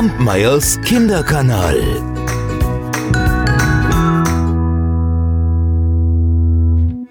[0.00, 1.76] Kampmeyers Kinderkanal.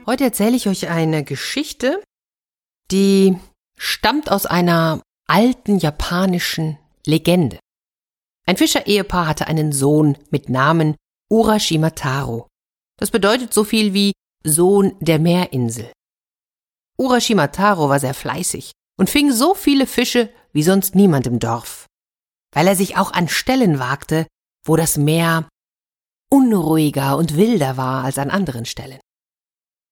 [0.08, 2.02] Heute erzähle ich euch eine Geschichte,
[2.90, 3.38] die
[3.78, 7.60] stammt aus einer alten japanischen Legende.
[8.48, 10.96] Ein Fischer-Ehepaar hatte einen Sohn mit Namen
[11.30, 12.48] Urashima Taro.
[12.98, 14.14] Das bedeutet so viel wie
[14.44, 15.92] Sohn der Meerinsel.
[16.98, 21.79] Urashima Taro war sehr fleißig und fing so viele Fische wie sonst niemand im Dorf,
[22.54, 24.28] weil er sich auch an Stellen wagte,
[24.66, 25.48] wo das Meer
[26.32, 29.00] unruhiger und wilder war als an anderen Stellen.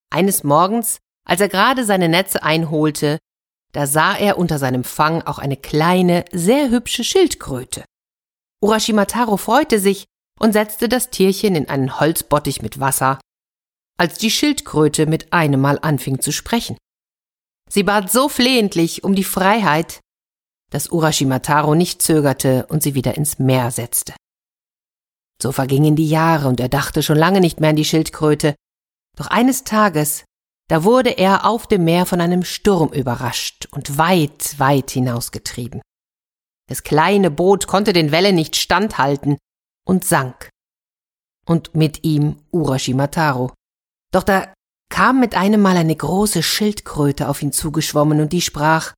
[0.09, 3.17] Eines Morgens, als er gerade seine Netze einholte,
[3.73, 7.83] da sah er unter seinem Fang auch eine kleine, sehr hübsche Schildkröte.
[8.61, 10.05] Urashima Taro freute sich
[10.39, 13.19] und setzte das Tierchen in einen Holzbottich mit Wasser,
[13.97, 16.77] als die Schildkröte mit einem Mal anfing zu sprechen.
[17.69, 19.99] Sie bat so flehentlich um die Freiheit,
[20.71, 24.13] dass Urashimataro nicht zögerte und sie wieder ins Meer setzte.
[25.41, 28.55] So vergingen die Jahre und er dachte schon lange nicht mehr an die Schildkröte,
[29.15, 30.25] doch eines Tages,
[30.69, 35.81] da wurde er auf dem Meer von einem Sturm überrascht und weit, weit hinausgetrieben.
[36.69, 39.37] Das kleine Boot konnte den Wellen nicht standhalten
[39.85, 40.49] und sank.
[41.45, 43.53] Und mit ihm Urashimataro.
[44.11, 44.53] Doch da
[44.89, 48.93] kam mit einem Mal eine große Schildkröte auf ihn zugeschwommen und die sprach,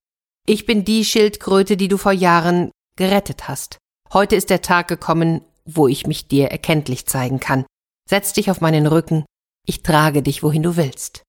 [0.50, 3.78] ich bin die Schildkröte, die du vor Jahren gerettet hast.
[4.12, 7.68] Heute ist der Tag gekommen, wo ich mich dir erkenntlich zeigen kann.
[8.10, 9.26] Setz dich auf meinen Rücken,
[9.68, 11.22] ich trage dich, wohin du willst.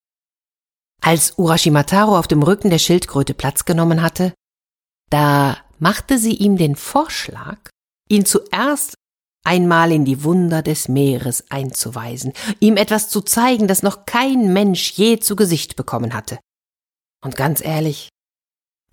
[1.03, 4.33] Als Urashimataro auf dem Rücken der Schildkröte Platz genommen hatte,
[5.11, 7.59] da machte sie ihm den Vorschlag,
[8.09, 8.95] ihn zuerst
[9.45, 14.93] einmal in die Wunder des Meeres einzuweisen, ihm etwas zu zeigen, das noch kein Mensch
[14.93, 16.39] je zu Gesicht bekommen hatte.
[17.23, 18.09] Und ganz ehrlich,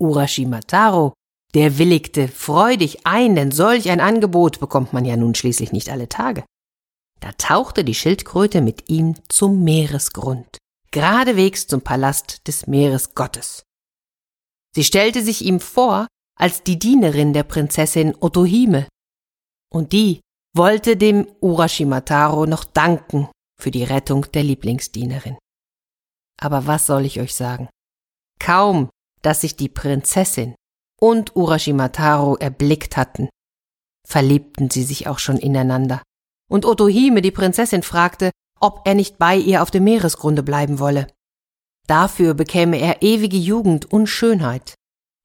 [0.00, 1.12] Urashimataro,
[1.54, 6.08] der willigte freudig ein, denn solch ein Angebot bekommt man ja nun schließlich nicht alle
[6.08, 6.44] Tage.
[7.20, 10.58] Da tauchte die Schildkröte mit ihm zum Meeresgrund,
[10.90, 13.62] geradewegs zum Palast des Meeresgottes.
[14.74, 16.06] Sie stellte sich ihm vor
[16.38, 18.86] als die Dienerin der Prinzessin Otohime,
[19.72, 20.20] und die
[20.54, 23.28] wollte dem Urashimataro noch danken
[23.60, 25.36] für die Rettung der Lieblingsdienerin.
[26.40, 27.68] Aber was soll ich euch sagen?
[28.38, 28.88] Kaum,
[29.22, 30.54] dass sich die Prinzessin
[31.00, 33.28] und Urashimataro erblickt hatten,
[34.06, 36.02] verliebten sie sich auch schon ineinander.
[36.50, 38.30] Und Otohime, die Prinzessin, fragte,
[38.60, 41.06] ob er nicht bei ihr auf dem Meeresgrunde bleiben wolle.
[41.86, 44.74] Dafür bekäme er ewige Jugend und Schönheit.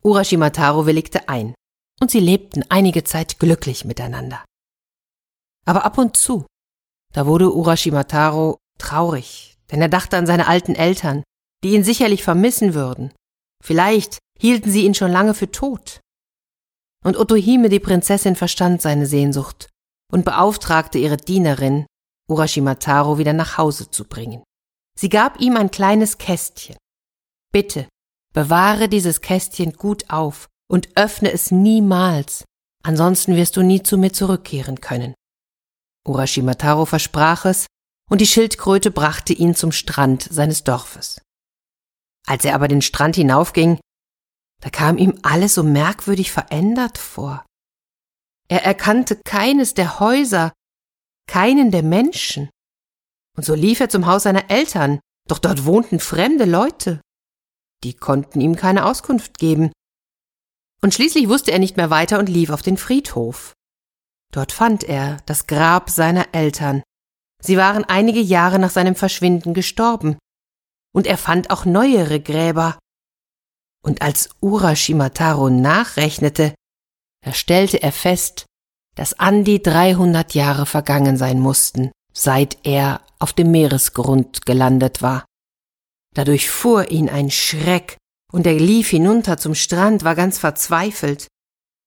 [0.04, 1.56] Urashimataro willigte ein,
[2.02, 4.44] und sie lebten einige Zeit glücklich miteinander.
[5.66, 6.46] Aber ab und zu,
[7.14, 11.24] da wurde Urashimataro traurig, denn er dachte an seine alten Eltern,
[11.64, 13.14] die ihn sicherlich vermissen würden.
[13.64, 16.02] Vielleicht hielten sie ihn schon lange für tot.
[17.06, 19.70] Und Otohime, die Prinzessin, verstand seine Sehnsucht
[20.12, 21.86] und beauftragte ihre Dienerin,
[22.30, 24.44] Urashimataro wieder nach Hause zu bringen.
[25.00, 26.76] Sie gab ihm ein kleines Kästchen.
[27.54, 27.88] Bitte,
[28.34, 32.44] bewahre dieses Kästchen gut auf und öffne es niemals,
[32.84, 35.14] ansonsten wirst du nie zu mir zurückkehren können.
[36.06, 37.66] Urashimataro versprach es,
[38.10, 41.22] und die Schildkröte brachte ihn zum Strand seines Dorfes.
[42.26, 43.80] Als er aber den Strand hinaufging,
[44.62, 47.46] da kam ihm alles so merkwürdig verändert vor.
[48.48, 50.54] Er erkannte keines der Häuser,
[51.28, 52.50] keinen der Menschen.
[53.36, 57.02] Und so lief er zum Haus seiner Eltern, doch dort wohnten fremde Leute.
[57.84, 59.72] Die konnten ihm keine Auskunft geben.
[60.82, 63.54] Und schließlich wusste er nicht mehr weiter und lief auf den Friedhof.
[64.34, 66.84] Dort fand er das Grab seiner Eltern.
[67.42, 70.18] Sie waren einige Jahre nach seinem Verschwinden gestorben.
[70.94, 72.78] Und er fand auch neuere Gräber.
[73.84, 76.54] Und als Urashimataro nachrechnete,
[77.26, 78.46] da stellte er fest,
[78.96, 85.26] dass an die 300 Jahre vergangen sein mussten, seit er auf dem Meeresgrund gelandet war.
[86.14, 87.98] Dadurch fuhr ihn ein Schreck,
[88.32, 91.28] und er lief hinunter zum Strand, war ganz verzweifelt.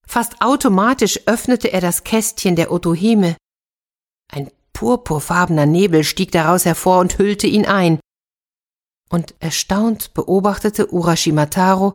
[0.07, 3.37] Fast automatisch öffnete er das Kästchen der Otohime.
[4.33, 7.99] Ein purpurfarbener Nebel stieg daraus hervor und hüllte ihn ein.
[9.11, 11.95] Und erstaunt beobachtete Urashimataro,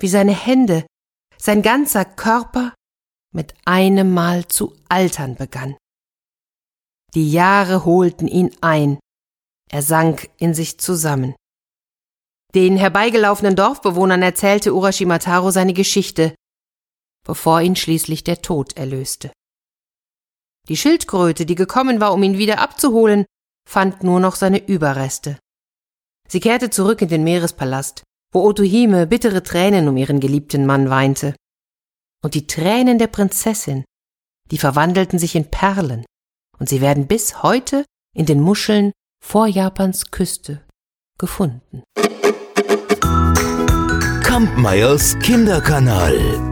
[0.00, 0.84] wie seine Hände,
[1.38, 2.74] sein ganzer Körper
[3.32, 5.76] mit einem Mal zu altern begann.
[7.14, 8.98] Die Jahre holten ihn ein,
[9.70, 11.34] er sank in sich zusammen.
[12.54, 16.34] Den herbeigelaufenen Dorfbewohnern erzählte Urashimataro seine Geschichte,
[17.24, 19.30] bevor ihn schließlich der Tod erlöste.
[20.68, 23.24] Die Schildkröte, die gekommen war, um ihn wieder abzuholen,
[23.68, 25.38] fand nur noch seine Überreste.
[26.30, 31.34] Sie kehrte zurück in den Meerespalast, wo Otohime bittere Tränen um ihren geliebten Mann weinte.
[32.22, 33.84] Und die Tränen der Prinzessin,
[34.52, 36.04] die verwandelten sich in Perlen,
[36.56, 37.84] und sie werden bis heute
[38.14, 38.92] in den Muscheln
[39.24, 40.62] vor Japans Küste
[41.18, 41.82] gefunden.
[44.22, 46.49] Kampmeyers Kinderkanal